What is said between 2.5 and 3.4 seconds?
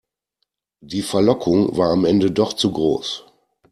zu groß.